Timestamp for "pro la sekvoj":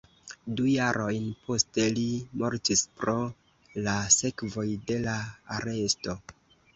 3.01-4.65